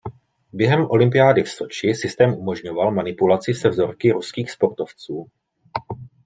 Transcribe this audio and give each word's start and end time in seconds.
Během 0.53 0.87
olympiády 0.91 1.43
v 1.43 1.49
Soči 1.49 1.93
systém 1.93 2.33
umožňoval 2.33 2.91
manipulaci 2.91 3.53
se 3.53 3.69
vzorky 3.69 4.11
ruských 4.11 4.51
sportovců. 4.51 5.27